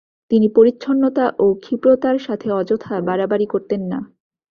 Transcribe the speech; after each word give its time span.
তিনি 0.31 0.47
পরিচ্ছন্নতা 0.49 1.25
ও 1.39 1.45
ক্ষীপ্রতার 1.55 2.17
সাথে 2.19 2.47
অযথা 2.51 2.93
বাড়াবাড়ি 3.07 3.45
করতেন 3.45 3.81
না। 3.91 3.99